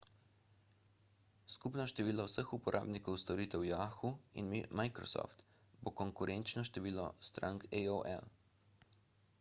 [1.55, 4.11] skupno število vseh uporabnikov storitev yahoo
[4.43, 4.49] in
[4.81, 5.45] microsoft
[5.85, 8.13] bo konkurenčno številu strank aol